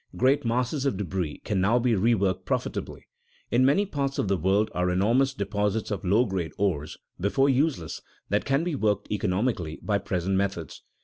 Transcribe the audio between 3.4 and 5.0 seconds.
In many parts of the world are